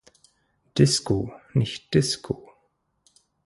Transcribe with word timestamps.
Disco 0.79 1.31
nicht 1.53 1.93
Disco. 1.93 2.49